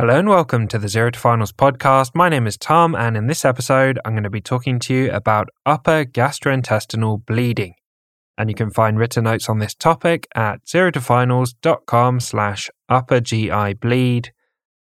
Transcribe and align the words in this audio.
Hello 0.00 0.16
and 0.16 0.28
welcome 0.28 0.68
to 0.68 0.78
the 0.78 0.86
Zero 0.86 1.10
to 1.10 1.18
Finals 1.18 1.50
podcast. 1.50 2.12
My 2.14 2.28
name 2.28 2.46
is 2.46 2.56
Tom, 2.56 2.94
and 2.94 3.16
in 3.16 3.26
this 3.26 3.44
episode, 3.44 3.98
I'm 4.04 4.12
going 4.12 4.22
to 4.22 4.30
be 4.30 4.40
talking 4.40 4.78
to 4.78 4.94
you 4.94 5.10
about 5.10 5.48
upper 5.66 6.04
gastrointestinal 6.04 7.26
bleeding. 7.26 7.74
And 8.36 8.48
you 8.48 8.54
can 8.54 8.70
find 8.70 8.96
written 8.96 9.24
notes 9.24 9.48
on 9.48 9.58
this 9.58 9.74
topic 9.74 10.28
at 10.36 10.64
zerotofinals.com 10.64 12.20
slash 12.20 12.70
upper 12.88 13.18
GI 13.18 13.74
bleed 13.74 14.32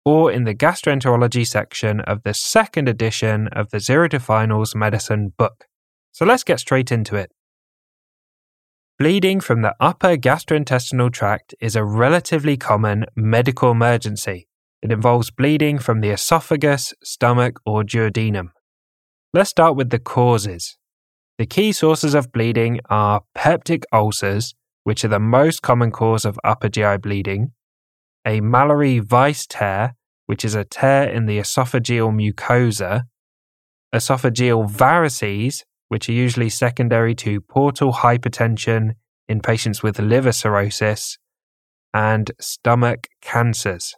or 0.04 0.30
in 0.30 0.44
the 0.44 0.54
gastroenterology 0.54 1.46
section 1.46 2.00
of 2.00 2.22
the 2.24 2.34
second 2.34 2.86
edition 2.86 3.48
of 3.48 3.70
the 3.70 3.80
Zero 3.80 4.08
to 4.08 4.20
Finals 4.20 4.74
medicine 4.74 5.32
book. 5.38 5.64
So 6.12 6.26
let's 6.26 6.44
get 6.44 6.60
straight 6.60 6.92
into 6.92 7.16
it. 7.16 7.32
Bleeding 8.98 9.40
from 9.40 9.62
the 9.62 9.74
upper 9.80 10.18
gastrointestinal 10.18 11.10
tract 11.10 11.54
is 11.62 11.76
a 11.76 11.82
relatively 11.82 12.58
common 12.58 13.06
medical 13.16 13.70
emergency 13.70 14.47
it 14.82 14.92
involves 14.92 15.30
bleeding 15.30 15.78
from 15.78 16.00
the 16.00 16.10
esophagus, 16.10 16.94
stomach, 17.02 17.60
or 17.66 17.82
duodenum. 17.82 18.50
Let's 19.32 19.50
start 19.50 19.76
with 19.76 19.90
the 19.90 19.98
causes. 19.98 20.76
The 21.38 21.46
key 21.46 21.72
sources 21.72 22.14
of 22.14 22.32
bleeding 22.32 22.80
are 22.88 23.22
peptic 23.36 23.84
ulcers, 23.92 24.54
which 24.84 25.04
are 25.04 25.08
the 25.08 25.20
most 25.20 25.62
common 25.62 25.90
cause 25.90 26.24
of 26.24 26.40
upper 26.44 26.68
GI 26.68 26.98
bleeding, 26.98 27.52
a 28.26 28.40
Mallory 28.40 29.00
Weiss 29.00 29.46
tear, 29.46 29.94
which 30.26 30.44
is 30.44 30.54
a 30.54 30.64
tear 30.64 31.08
in 31.08 31.26
the 31.26 31.38
esophageal 31.38 32.12
mucosa, 32.12 33.02
esophageal 33.94 34.70
varices, 34.70 35.62
which 35.88 36.08
are 36.08 36.12
usually 36.12 36.50
secondary 36.50 37.14
to 37.14 37.40
portal 37.40 37.92
hypertension 37.92 38.92
in 39.28 39.40
patients 39.40 39.82
with 39.82 39.98
liver 39.98 40.32
cirrhosis, 40.32 41.18
and 41.94 42.30
stomach 42.40 43.08
cancers. 43.20 43.94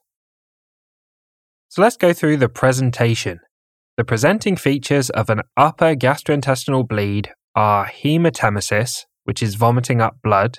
So 1.70 1.82
let's 1.82 1.96
go 1.96 2.12
through 2.12 2.38
the 2.38 2.48
presentation. 2.48 3.38
The 3.96 4.02
presenting 4.02 4.56
features 4.56 5.08
of 5.08 5.30
an 5.30 5.42
upper 5.56 5.94
gastrointestinal 5.94 6.88
bleed 6.88 7.30
are 7.54 7.86
hematemesis, 7.86 9.04
which 9.22 9.40
is 9.40 9.54
vomiting 9.54 10.00
up 10.00 10.16
blood, 10.20 10.58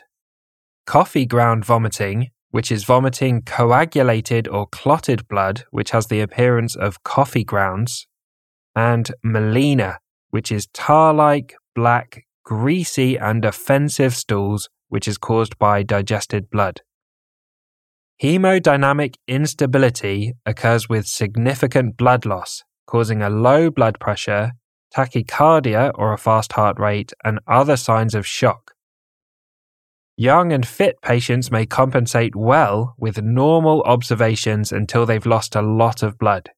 coffee 0.88 1.26
ground 1.26 1.66
vomiting, 1.66 2.30
which 2.52 2.72
is 2.72 2.86
vomiting 2.86 3.42
coagulated 3.42 4.48
or 4.48 4.68
clotted 4.68 5.28
blood, 5.28 5.66
which 5.72 5.92
has 5.92 6.08
the 6.08 6.22
appearance 6.22 6.78
of 6.78 7.04
coffee 7.04 7.44
grounds, 7.44 8.08
and 8.74 9.12
melena, 9.26 9.98
which 10.30 10.50
is 10.50 10.68
tar 10.68 11.14
like, 11.14 11.56
black, 11.76 12.24
greasy, 12.46 13.18
and 13.18 13.44
offensive 13.44 14.16
stools, 14.16 14.70
which 14.88 15.10
is 15.10 15.18
caused 15.18 15.60
by 15.60 15.84
digested 15.84 16.50
blood. 16.50 16.80
Hemodynamic 18.22 19.16
instability 19.28 20.34
occurs 20.46 20.88
with 20.88 21.08
significant 21.08 21.98
blood 21.98 22.24
loss, 22.24 22.64
causing 22.86 23.24
a 23.24 23.32
low 23.32 23.72
blood 23.72 24.00
pressure, 24.00 24.52
tachycardia 24.96 25.92
or 25.96 26.14
a 26.14 26.20
fast 26.20 26.54
heart 26.54 26.80
rate, 26.80 27.14
and 27.24 27.40
other 27.48 27.76
signs 27.76 28.14
of 28.14 28.28
shock. 28.28 28.76
Young 30.18 30.54
and 30.54 30.68
fit 30.68 31.02
patients 31.02 31.50
may 31.50 31.66
compensate 31.66 32.36
well 32.36 32.94
with 33.00 33.24
normal 33.24 33.82
observations 33.84 34.72
until 34.72 35.08
they've 35.08 35.26
lost 35.26 35.56
a 35.56 35.64
lot 35.64 36.04
of 36.04 36.20
blood. 36.20 36.52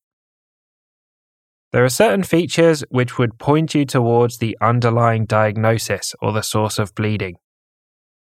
There 1.71 1.85
are 1.85 1.89
certain 1.89 2.23
features 2.23 2.83
which 2.89 3.17
would 3.17 3.39
point 3.39 3.73
you 3.73 3.85
towards 3.85 4.39
the 4.39 4.57
underlying 4.59 5.25
diagnosis 5.25 6.13
or 6.21 6.33
the 6.33 6.43
source 6.43 6.77
of 6.77 6.93
bleeding. 6.93 7.37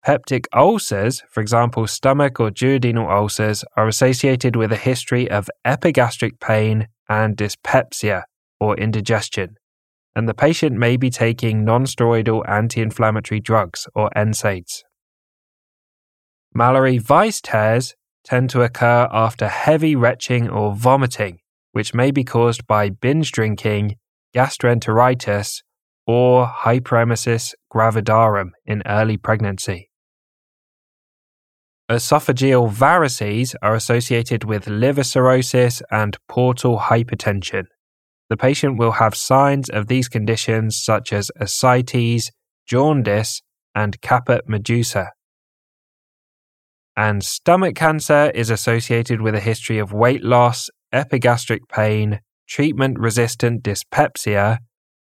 Peptic 0.05 0.47
ulcers, 0.55 1.21
for 1.29 1.41
example, 1.41 1.85
stomach 1.85 2.39
or 2.39 2.49
duodenal 2.49 3.07
ulcers, 3.07 3.63
are 3.77 3.87
associated 3.87 4.55
with 4.55 4.71
a 4.71 4.77
history 4.77 5.29
of 5.29 5.47
epigastric 5.63 6.39
pain 6.39 6.87
and 7.07 7.37
dyspepsia 7.37 8.25
or 8.59 8.75
indigestion, 8.77 9.57
and 10.15 10.27
the 10.27 10.33
patient 10.33 10.75
may 10.75 10.97
be 10.97 11.11
taking 11.11 11.63
nonsteroidal 11.63 12.47
anti 12.49 12.81
inflammatory 12.81 13.39
drugs 13.39 13.87
or 13.93 14.09
NSAIDs. 14.15 14.81
Mallory 16.53 16.99
Weiss 16.99 17.39
tears 17.39 17.93
tend 18.23 18.49
to 18.49 18.63
occur 18.63 19.07
after 19.11 19.47
heavy 19.47 19.95
retching 19.95 20.49
or 20.49 20.75
vomiting, 20.75 21.37
which 21.73 21.93
may 21.93 22.09
be 22.09 22.23
caused 22.23 22.65
by 22.65 22.89
binge 22.89 23.31
drinking, 23.31 23.97
gastroenteritis, 24.35 25.61
or 26.07 26.47
hyperemesis 26.47 27.53
gravidarum 27.71 28.49
in 28.65 28.81
early 28.87 29.17
pregnancy. 29.17 29.90
Esophageal 31.91 32.71
varices 32.71 33.53
are 33.61 33.75
associated 33.75 34.45
with 34.45 34.65
liver 34.65 35.03
cirrhosis 35.03 35.81
and 35.91 36.17
portal 36.29 36.79
hypertension. 36.79 37.65
The 38.29 38.37
patient 38.37 38.79
will 38.79 38.93
have 38.93 39.13
signs 39.13 39.69
of 39.69 39.87
these 39.87 40.07
conditions 40.07 40.81
such 40.81 41.11
as 41.11 41.31
ascites, 41.37 42.31
jaundice, 42.65 43.41
and 43.75 43.99
caput 43.99 44.47
medusa. 44.47 45.11
And 46.95 47.25
stomach 47.25 47.75
cancer 47.75 48.31
is 48.33 48.49
associated 48.49 49.19
with 49.19 49.35
a 49.35 49.41
history 49.41 49.77
of 49.77 49.91
weight 49.91 50.23
loss, 50.23 50.69
epigastric 50.93 51.67
pain, 51.67 52.21
treatment 52.47 52.99
resistant 52.99 53.63
dyspepsia, 53.63 54.59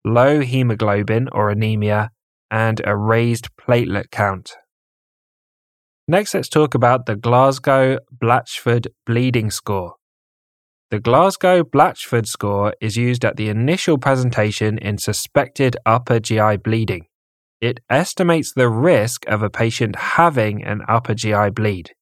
low 0.04 0.41
hemoglobin 0.41 1.28
or 1.31 1.48
anemia, 1.48 2.10
and 2.50 2.81
a 2.84 2.97
raised 2.97 3.54
platelet 3.56 4.10
count. 4.10 4.56
Next, 6.12 6.34
let's 6.34 6.50
talk 6.50 6.75
about 6.75 7.06
the 7.06 7.17
Glasgow 7.17 7.97
Blatchford 8.23 8.89
Bleeding 9.06 9.50
Score. 9.50 9.95
The 10.91 11.00
Glasgow 11.00 11.62
Blatchford 11.62 12.27
score 12.27 12.75
is 12.83 12.99
used 12.99 13.25
at 13.25 13.37
the 13.37 13.49
initial 13.49 13.97
presentation 13.97 14.77
in 14.77 14.99
suspected 14.99 15.75
upper 15.87 16.21
GI 16.21 16.59
bleeding. 16.59 17.06
It 17.62 17.81
estimates 17.89 18.53
the 18.53 18.69
risk 18.69 19.27
of 19.27 19.43
a 19.43 19.49
patient 19.49 19.97
having 19.97 20.62
an 20.62 20.83
upper 20.87 21.15
GI 21.15 21.49
bleed. 21.49 21.93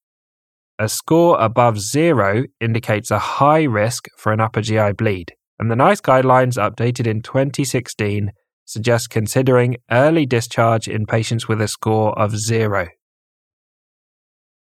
A 0.76 0.88
score 0.88 1.40
above 1.40 1.78
zero 1.78 2.46
indicates 2.60 3.12
a 3.12 3.20
high 3.20 3.62
risk 3.62 4.08
for 4.18 4.32
an 4.32 4.40
upper 4.40 4.60
GI 4.60 4.94
bleed, 4.94 5.34
and 5.60 5.70
the 5.70 5.76
NICE 5.76 6.00
guidelines 6.00 6.58
updated 6.58 7.06
in 7.06 7.22
2016 7.22 8.32
suggest 8.64 9.08
considering 9.08 9.76
early 9.88 10.26
discharge 10.26 10.88
in 10.88 11.06
patients 11.06 11.46
with 11.46 11.60
a 11.60 11.68
score 11.68 12.18
of 12.18 12.36
zero. 12.36 12.88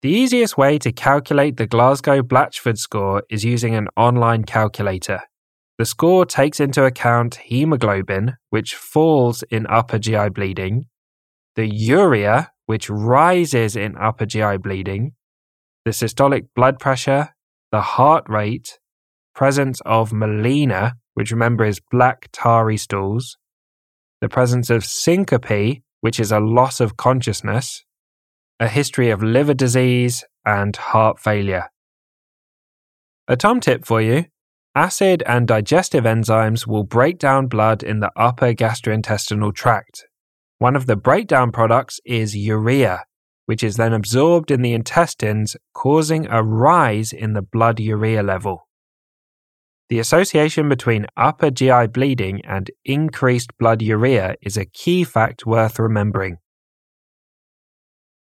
The 0.02 0.10
easiest 0.10 0.58
way 0.58 0.78
to 0.78 0.92
calculate 0.92 1.56
the 1.56 1.66
Glasgow 1.66 2.20
Blatchford 2.20 2.76
score 2.76 3.22
is 3.30 3.44
using 3.44 3.74
an 3.74 3.88
online 3.96 4.44
calculator. 4.44 5.20
The 5.78 5.86
score 5.86 6.26
takes 6.26 6.60
into 6.60 6.84
account 6.84 7.36
hemoglobin, 7.36 8.36
which 8.50 8.74
falls 8.74 9.42
in 9.44 9.66
upper 9.68 9.98
GI 9.98 10.30
bleeding, 10.30 10.86
the 11.54 11.66
urea, 11.66 12.52
which 12.66 12.90
rises 12.90 13.74
in 13.74 13.96
upper 13.96 14.26
GI 14.26 14.58
bleeding, 14.58 15.12
the 15.86 15.92
systolic 15.92 16.48
blood 16.54 16.78
pressure, 16.78 17.30
the 17.72 17.80
heart 17.80 18.24
rate, 18.28 18.78
presence 19.34 19.80
of 19.86 20.10
melena, 20.10 20.92
which 21.14 21.30
remember 21.30 21.64
is 21.64 21.80
black 21.90 22.28
tarry 22.32 22.76
stools, 22.76 23.38
the 24.20 24.28
presence 24.28 24.68
of 24.68 24.84
syncope, 24.84 25.82
which 26.02 26.20
is 26.20 26.30
a 26.30 26.40
loss 26.40 26.80
of 26.80 26.98
consciousness, 26.98 27.85
a 28.58 28.68
history 28.68 29.10
of 29.10 29.22
liver 29.22 29.54
disease, 29.54 30.24
and 30.44 30.76
heart 30.76 31.18
failure. 31.18 31.66
A 33.28 33.36
Tom 33.36 33.60
tip 33.60 33.84
for 33.84 34.00
you 34.00 34.26
acid 34.76 35.22
and 35.26 35.48
digestive 35.48 36.04
enzymes 36.04 36.66
will 36.66 36.84
break 36.84 37.18
down 37.18 37.46
blood 37.46 37.82
in 37.82 38.00
the 38.00 38.10
upper 38.14 38.52
gastrointestinal 38.52 39.54
tract. 39.54 40.04
One 40.58 40.76
of 40.76 40.86
the 40.86 40.96
breakdown 40.96 41.50
products 41.50 41.98
is 42.04 42.36
urea, 42.36 43.04
which 43.46 43.62
is 43.64 43.76
then 43.76 43.94
absorbed 43.94 44.50
in 44.50 44.60
the 44.60 44.74
intestines, 44.74 45.56
causing 45.72 46.26
a 46.26 46.42
rise 46.42 47.12
in 47.12 47.32
the 47.32 47.42
blood 47.42 47.80
urea 47.80 48.22
level. 48.22 48.68
The 49.88 49.98
association 49.98 50.68
between 50.68 51.06
upper 51.16 51.50
GI 51.50 51.86
bleeding 51.88 52.44
and 52.44 52.70
increased 52.84 53.56
blood 53.58 53.80
urea 53.80 54.34
is 54.42 54.58
a 54.58 54.66
key 54.66 55.04
fact 55.04 55.46
worth 55.46 55.78
remembering. 55.78 56.36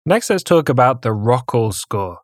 Next, 0.04 0.30
let's 0.30 0.42
talk 0.42 0.68
about 0.68 1.02
the 1.02 1.10
Rockall 1.10 1.72
score. 1.72 2.18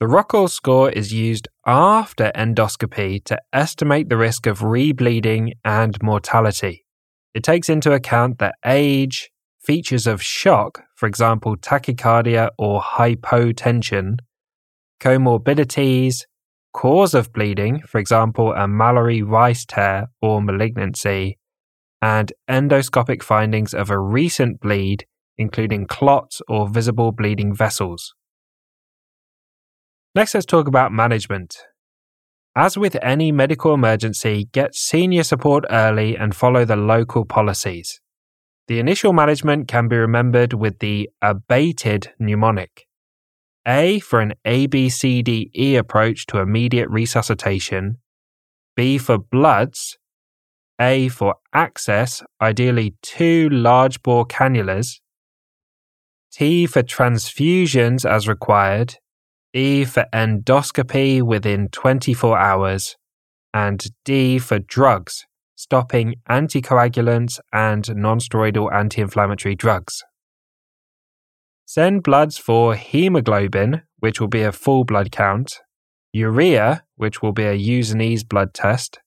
The 0.00 0.06
Rockall 0.06 0.48
score 0.48 0.90
is 0.90 1.12
used 1.12 1.48
after 1.66 2.32
endoscopy 2.34 3.22
to 3.24 3.38
estimate 3.52 4.08
the 4.08 4.16
risk 4.16 4.46
of 4.46 4.60
rebleeding 4.60 5.52
and 5.66 6.02
mortality. 6.02 6.86
It 7.34 7.42
takes 7.42 7.68
into 7.68 7.92
account 7.92 8.38
the 8.38 8.54
age, 8.64 9.30
features 9.60 10.06
of 10.06 10.22
shock, 10.22 10.84
for 10.94 11.06
example, 11.06 11.58
tachycardia 11.58 12.48
or 12.56 12.80
hypotension, 12.80 14.20
comorbidities, 14.98 16.22
cause 16.72 17.12
of 17.12 17.34
bleeding, 17.34 17.82
for 17.82 17.98
example, 17.98 18.54
a 18.54 18.66
Mallory 18.66 19.22
Weiss 19.22 19.66
tear 19.66 20.06
or 20.22 20.40
malignancy, 20.40 21.38
and 22.00 22.32
endoscopic 22.48 23.22
findings 23.22 23.74
of 23.74 23.90
a 23.90 23.98
recent 23.98 24.60
bleed 24.60 25.04
including 25.38 25.86
clots 25.86 26.40
or 26.48 26.68
visible 26.68 27.12
bleeding 27.12 27.54
vessels. 27.54 28.14
Next, 30.14 30.34
let's 30.34 30.46
talk 30.46 30.68
about 30.68 30.92
management. 30.92 31.56
As 32.56 32.78
with 32.78 32.96
any 33.02 33.32
medical 33.32 33.74
emergency, 33.74 34.48
get 34.52 34.76
senior 34.76 35.24
support 35.24 35.64
early 35.70 36.16
and 36.16 36.36
follow 36.36 36.64
the 36.64 36.76
local 36.76 37.24
policies. 37.24 38.00
The 38.68 38.78
initial 38.78 39.12
management 39.12 39.66
can 39.66 39.88
be 39.88 39.96
remembered 39.96 40.52
with 40.52 40.78
the 40.78 41.10
abated 41.20 42.12
mnemonic. 42.18 42.86
A 43.66 43.98
for 44.00 44.20
an 44.20 44.34
ABCDE 44.46 45.76
approach 45.76 46.26
to 46.26 46.38
immediate 46.38 46.88
resuscitation, 46.88 47.98
B 48.76 48.98
for 48.98 49.18
bloods, 49.18 49.98
A 50.80 51.08
for 51.08 51.36
access, 51.52 52.22
ideally 52.40 52.94
two 53.02 53.48
large 53.50 54.02
bore 54.02 54.26
cannulas, 54.26 55.00
T 56.36 56.66
for 56.66 56.82
transfusions 56.82 58.04
as 58.04 58.26
required, 58.26 58.96
E 59.52 59.84
for 59.84 60.06
endoscopy 60.12 61.22
within 61.22 61.68
24 61.68 62.36
hours, 62.36 62.96
and 63.52 63.86
D 64.04 64.40
for 64.40 64.58
drugs, 64.58 65.26
stopping 65.54 66.16
anticoagulants 66.28 67.38
and 67.52 67.84
nonsteroidal 67.84 68.72
anti 68.72 69.00
inflammatory 69.00 69.54
drugs. 69.54 70.02
Send 71.66 72.02
bloods 72.02 72.36
for 72.36 72.74
hemoglobin, 72.74 73.82
which 74.00 74.20
will 74.20 74.26
be 74.26 74.42
a 74.42 74.50
full 74.50 74.82
blood 74.82 75.12
count, 75.12 75.60
urea, 76.12 76.82
which 76.96 77.22
will 77.22 77.32
be 77.32 77.44
a 77.44 77.54
U&Es 77.54 78.24
blood 78.24 78.52
test, 78.52 78.98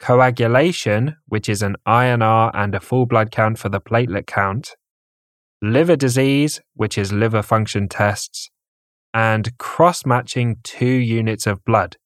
coagulation, 0.00 1.16
which 1.26 1.50
is 1.50 1.60
an 1.60 1.76
INR 1.86 2.50
and 2.54 2.74
a 2.74 2.80
full 2.80 3.04
blood 3.04 3.30
count 3.30 3.58
for 3.58 3.68
the 3.68 3.82
platelet 3.82 4.26
count, 4.26 4.76
liver 5.64 5.96
disease, 5.96 6.60
which 6.74 6.98
is 6.98 7.12
liver 7.12 7.42
function 7.42 7.88
tests, 7.88 8.50
and 9.12 9.56
cross 9.58 10.04
matching 10.04 10.56
two 10.62 10.86
units 10.86 11.46
of 11.46 11.64
blood. 11.64 11.96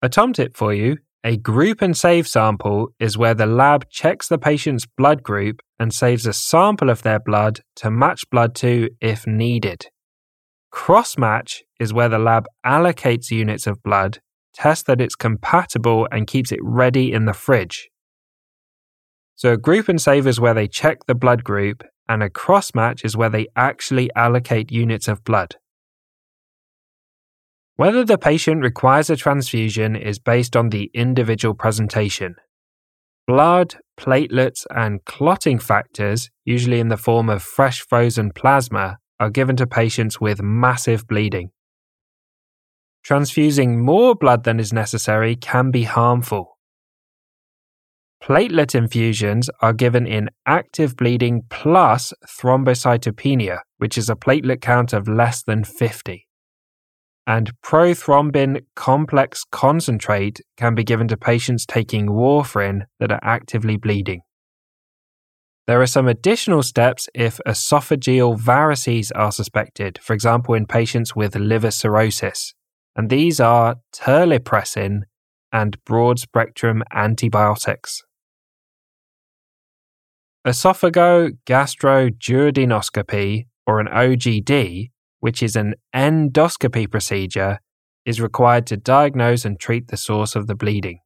A 0.00 0.08
tom 0.08 0.32
tip 0.32 0.56
for 0.56 0.72
you 0.72 0.98
a 1.26 1.38
group 1.38 1.80
and 1.80 1.96
save 1.96 2.28
sample 2.28 2.88
is 3.00 3.16
where 3.16 3.32
the 3.32 3.46
lab 3.46 3.88
checks 3.88 4.28
the 4.28 4.36
patient's 4.36 4.84
blood 4.84 5.22
group 5.22 5.62
and 5.78 5.92
saves 5.92 6.26
a 6.26 6.34
sample 6.34 6.90
of 6.90 7.00
their 7.00 7.18
blood 7.18 7.60
to 7.76 7.90
match 7.90 8.28
blood 8.30 8.54
to 8.56 8.90
if 9.00 9.26
needed. 9.26 9.86
Cross 10.70 11.16
match 11.16 11.62
is 11.80 11.94
where 11.94 12.10
the 12.10 12.18
lab 12.18 12.44
allocates 12.66 13.30
units 13.30 13.66
of 13.66 13.82
blood, 13.82 14.18
tests 14.52 14.84
that 14.84 15.00
it's 15.00 15.14
compatible, 15.14 16.06
and 16.12 16.26
keeps 16.26 16.52
it 16.52 16.60
ready 16.62 17.10
in 17.10 17.24
the 17.24 17.32
fridge. 17.32 17.88
So, 19.34 19.54
a 19.54 19.56
group 19.56 19.88
and 19.88 20.00
save 20.00 20.26
is 20.26 20.38
where 20.38 20.52
they 20.52 20.68
check 20.68 21.06
the 21.06 21.14
blood 21.14 21.42
group, 21.42 21.82
and 22.08 22.22
a 22.22 22.30
cross 22.30 22.74
match 22.74 23.04
is 23.04 23.16
where 23.16 23.30
they 23.30 23.46
actually 23.56 24.10
allocate 24.14 24.72
units 24.72 25.08
of 25.08 25.24
blood. 25.24 25.56
Whether 27.76 28.04
the 28.04 28.18
patient 28.18 28.62
requires 28.62 29.10
a 29.10 29.16
transfusion 29.16 29.96
is 29.96 30.18
based 30.18 30.56
on 30.56 30.68
the 30.68 30.90
individual 30.94 31.54
presentation. 31.54 32.36
Blood, 33.26 33.76
platelets, 33.98 34.64
and 34.70 35.04
clotting 35.06 35.58
factors, 35.58 36.30
usually 36.44 36.78
in 36.78 36.88
the 36.88 36.96
form 36.96 37.28
of 37.28 37.42
fresh 37.42 37.80
frozen 37.80 38.30
plasma, 38.32 38.98
are 39.18 39.30
given 39.30 39.56
to 39.56 39.66
patients 39.66 40.20
with 40.20 40.42
massive 40.42 41.06
bleeding. 41.06 41.50
Transfusing 43.02 43.84
more 43.84 44.14
blood 44.14 44.44
than 44.44 44.60
is 44.60 44.72
necessary 44.72 45.36
can 45.36 45.70
be 45.70 45.84
harmful. 45.84 46.53
Platelet 48.24 48.74
infusions 48.74 49.50
are 49.60 49.74
given 49.74 50.06
in 50.06 50.30
active 50.46 50.96
bleeding 50.96 51.42
plus 51.50 52.14
thrombocytopenia, 52.26 53.58
which 53.76 53.98
is 53.98 54.08
a 54.08 54.16
platelet 54.16 54.62
count 54.62 54.94
of 54.94 55.06
less 55.06 55.42
than 55.42 55.62
50. 55.62 56.26
And 57.26 57.52
prothrombin 57.62 58.64
complex 58.74 59.44
concentrate 59.52 60.40
can 60.56 60.74
be 60.74 60.84
given 60.84 61.06
to 61.08 61.18
patients 61.18 61.66
taking 61.66 62.06
warfarin 62.06 62.86
that 62.98 63.12
are 63.12 63.20
actively 63.22 63.76
bleeding. 63.76 64.22
There 65.66 65.82
are 65.82 65.86
some 65.86 66.08
additional 66.08 66.62
steps 66.62 67.10
if 67.14 67.40
esophageal 67.46 68.40
varices 68.40 69.12
are 69.14 69.32
suspected, 69.32 69.98
for 70.02 70.14
example, 70.14 70.54
in 70.54 70.64
patients 70.64 71.14
with 71.14 71.36
liver 71.36 71.70
cirrhosis, 71.70 72.54
and 72.96 73.10
these 73.10 73.38
are 73.38 73.76
terlipressin 73.94 75.00
and 75.52 75.76
broad 75.84 76.18
spectrum 76.18 76.82
antibiotics. 76.90 78.02
Esophagogastroduodenoscopy, 80.46 83.46
or 83.66 83.80
an 83.80 83.86
OGD, 83.86 84.90
which 85.20 85.42
is 85.42 85.56
an 85.56 85.74
endoscopy 85.94 86.90
procedure, 86.90 87.60
is 88.04 88.20
required 88.20 88.66
to 88.66 88.76
diagnose 88.76 89.46
and 89.46 89.58
treat 89.58 89.88
the 89.88 89.96
source 89.96 90.36
of 90.36 90.46
the 90.46 90.54
bleeding. 90.54 90.98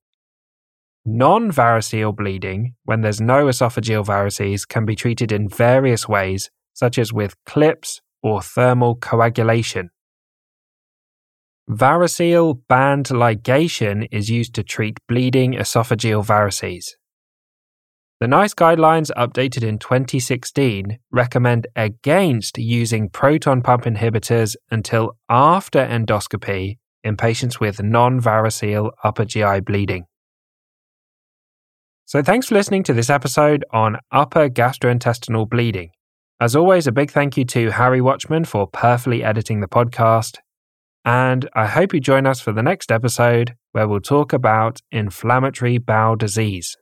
Non 1.05 1.53
variceal 1.53 2.13
bleeding, 2.15 2.75
when 2.85 3.01
there's 3.03 3.21
no 3.21 3.47
esophageal 3.47 4.05
varices, 4.05 4.67
can 4.67 4.85
be 4.85 4.97
treated 4.97 5.31
in 5.31 5.49
various 5.49 6.09
ways, 6.09 6.51
such 6.75 6.99
as 6.99 7.13
with 7.13 7.37
clips 7.47 8.01
or 8.23 8.43
thermal 8.43 8.97
coagulation. 8.97 9.91
Variceal 11.71 12.61
band 12.69 13.07
ligation 13.07 14.09
is 14.11 14.29
used 14.31 14.55
to 14.55 14.65
treat 14.65 14.99
bleeding 15.07 15.53
esophageal 15.53 16.27
varices. 16.27 16.97
The 18.21 18.27
NICE 18.27 18.55
guidelines, 18.55 19.13
updated 19.17 19.63
in 19.63 19.79
2016, 19.79 20.99
recommend 21.13 21.69
against 21.77 22.59
using 22.59 23.09
proton 23.11 23.63
pump 23.63 23.85
inhibitors 23.85 24.57
until 24.73 25.17
after 25.29 25.87
endoscopy 25.87 26.79
in 27.05 27.17
patients 27.17 27.61
with 27.61 27.81
non 27.81 28.21
variceal 28.21 28.91
upper 29.05 29.25
GI 29.25 29.61
bleeding. 29.61 30.07
So, 32.07 32.21
thanks 32.21 32.49
for 32.49 32.57
listening 32.57 32.83
to 32.85 32.93
this 32.93 33.09
episode 33.09 33.65
on 33.71 33.99
upper 34.11 34.49
gastrointestinal 34.49 35.49
bleeding. 35.49 35.91
As 36.41 36.57
always, 36.57 36.89
a 36.89 36.93
big 36.93 37.13
thank 37.13 37.37
you 37.37 37.45
to 37.45 37.71
Harry 37.71 38.01
Watchman 38.01 38.47
for 38.47 38.67
perfectly 38.67 39.23
editing 39.23 39.61
the 39.61 39.69
podcast. 39.69 40.39
And 41.05 41.49
I 41.55 41.67
hope 41.67 41.95
you 41.95 42.01
join 42.01 42.27
us 42.27 42.41
for 42.41 42.53
the 42.53 42.65
next 42.65 42.91
episode 42.91 43.55
where 43.71 43.87
we'll 43.87 44.01
talk 44.01 44.33
about 44.33 44.81
inflammatory 44.91 45.79
bowel 45.79 46.17
disease. 46.17 46.77